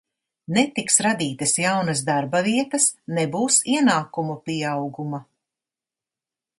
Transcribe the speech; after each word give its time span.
Netiks 0.53 0.95
radītas 1.05 1.53
jaunas 1.63 2.01
darba 2.09 2.41
vietas, 2.49 2.89
nebūs 3.19 3.61
ienākumu 3.77 4.41
pieauguma. 4.49 5.25